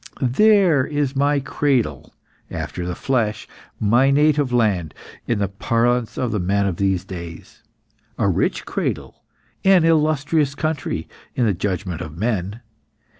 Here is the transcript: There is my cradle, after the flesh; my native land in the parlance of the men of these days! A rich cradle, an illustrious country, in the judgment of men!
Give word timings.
There 0.23 0.83
is 0.83 1.15
my 1.15 1.39
cradle, 1.39 2.15
after 2.49 2.87
the 2.87 2.95
flesh; 2.95 3.47
my 3.79 4.09
native 4.09 4.51
land 4.51 4.95
in 5.27 5.37
the 5.37 5.47
parlance 5.47 6.17
of 6.17 6.31
the 6.31 6.39
men 6.39 6.65
of 6.65 6.77
these 6.77 7.05
days! 7.05 7.61
A 8.17 8.27
rich 8.27 8.65
cradle, 8.65 9.21
an 9.63 9.85
illustrious 9.85 10.55
country, 10.55 11.07
in 11.35 11.45
the 11.45 11.53
judgment 11.53 12.01
of 12.01 12.17
men! 12.17 12.61